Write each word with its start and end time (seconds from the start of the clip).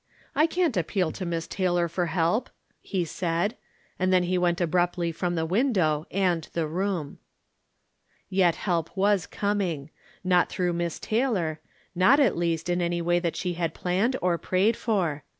"I 0.35 0.47
can't 0.47 0.75
appeal 0.75 1.11
to 1.11 1.27
Miss 1.27 1.45
Taylor 1.47 1.87
for 1.87 2.07
help!" 2.07 2.49
he 2.81 3.05
said; 3.05 3.55
and 3.99 4.11
then 4.11 4.23
he 4.23 4.35
went 4.35 4.59
abruptly 4.59 5.11
from 5.11 5.35
the 5.35 5.45
win 5.45 5.71
dow 5.73 6.07
and 6.09 6.43
the 6.53 6.65
room. 6.65 7.19
Yet 8.27 8.55
help 8.55 8.97
was 8.97 9.27
coming. 9.27 9.91
Not 10.23 10.49
tlurough 10.49 10.73
Miss 10.73 10.97
Tay 10.97 11.27
lor; 11.27 11.59
not, 11.93 12.19
at 12.19 12.35
least, 12.35 12.67
in 12.67 12.81
any 12.81 12.99
way 12.99 13.21
she 13.35 13.53
had 13.53 13.75
planned 13.75 14.15
or 14.23 14.39
prayed 14.39 14.75
for. 14.75 15.23